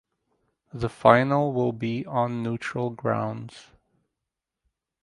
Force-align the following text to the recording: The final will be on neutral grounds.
The 0.73 0.89
final 0.89 1.53
will 1.53 1.73
be 1.73 2.07
on 2.07 2.41
neutral 2.41 2.89
grounds. 2.89 3.67